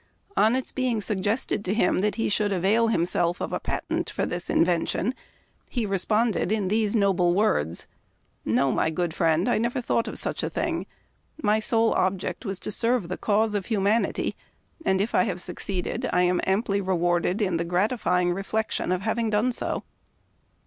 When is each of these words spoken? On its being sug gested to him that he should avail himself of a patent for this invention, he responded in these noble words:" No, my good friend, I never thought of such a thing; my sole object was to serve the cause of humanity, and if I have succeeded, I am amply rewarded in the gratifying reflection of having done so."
On 0.35 0.55
its 0.55 0.71
being 0.71 0.99
sug 0.99 1.19
gested 1.21 1.63
to 1.63 1.75
him 1.75 1.99
that 1.99 2.15
he 2.15 2.27
should 2.27 2.51
avail 2.51 2.87
himself 2.87 3.39
of 3.39 3.53
a 3.53 3.59
patent 3.59 4.09
for 4.09 4.25
this 4.25 4.49
invention, 4.49 5.13
he 5.69 5.85
responded 5.85 6.51
in 6.51 6.69
these 6.69 6.95
noble 6.95 7.35
words:" 7.35 7.85
No, 8.43 8.71
my 8.71 8.89
good 8.89 9.13
friend, 9.13 9.47
I 9.47 9.59
never 9.59 9.79
thought 9.79 10.07
of 10.07 10.17
such 10.17 10.41
a 10.41 10.49
thing; 10.49 10.87
my 11.43 11.59
sole 11.59 11.93
object 11.93 12.45
was 12.47 12.59
to 12.61 12.71
serve 12.71 13.09
the 13.09 13.15
cause 13.17 13.53
of 13.53 13.67
humanity, 13.67 14.35
and 14.83 14.99
if 14.99 15.13
I 15.13 15.21
have 15.25 15.39
succeeded, 15.39 16.09
I 16.11 16.23
am 16.23 16.41
amply 16.47 16.81
rewarded 16.81 17.39
in 17.39 17.57
the 17.57 17.63
gratifying 17.63 18.33
reflection 18.33 18.91
of 18.91 19.01
having 19.01 19.29
done 19.29 19.51
so." 19.51 19.83